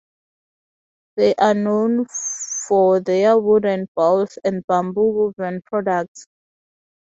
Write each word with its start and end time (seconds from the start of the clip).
They 1.15 1.35
are 1.35 1.53
known 1.53 2.07
for 2.67 2.99
their 3.01 3.37
wooden 3.37 3.87
bowls 3.95 4.39
and 4.43 4.65
bamboo 4.65 5.03
woven 5.11 5.61
products. 5.63 6.25